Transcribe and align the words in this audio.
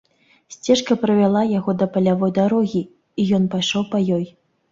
Сцежка 0.53 0.95
прывяла 1.01 1.43
яго 1.59 1.75
да 1.83 1.87
палявой 1.97 2.33
дарогі, 2.39 2.81
і 3.19 3.27
ён 3.39 3.43
пайшоў 3.57 3.83
па 3.95 4.01
ёй. 4.19 4.27